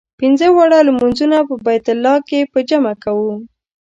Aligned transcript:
پنځه 0.19 0.47
واړه 0.51 0.79
لمونځونه 0.87 1.37
په 1.47 1.55
بیت 1.65 1.85
الله 1.93 2.15
کې 2.27 2.39
په 2.51 2.59
جمع 2.69 2.93
کوو. 3.03 3.33